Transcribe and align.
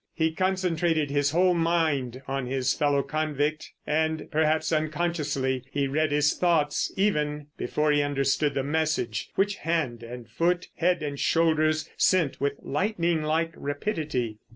He 0.15 0.31
concentrated 0.31 1.11
his 1.11 1.29
whole 1.29 1.53
mind 1.53 2.23
on 2.27 2.47
his 2.47 2.73
fellow 2.73 3.03
convict, 3.03 3.71
and, 3.85 4.31
perhaps 4.31 4.71
unconsciously, 4.73 5.63
he 5.71 5.87
read 5.87 6.11
his 6.11 6.33
thoughts 6.33 6.91
even 6.97 7.49
before 7.55 7.91
he 7.91 8.01
understood 8.01 8.55
the 8.55 8.63
message 8.63 9.29
which 9.35 9.57
hand 9.57 10.01
and 10.01 10.27
foot, 10.27 10.69
head 10.77 11.03
and 11.03 11.19
shoulders 11.19 11.87
sent 11.97 12.41
with 12.41 12.53
lightning 12.63 13.21
like 13.21 13.53
rapidity. 13.55 14.39